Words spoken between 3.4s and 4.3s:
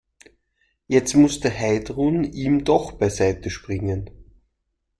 springen.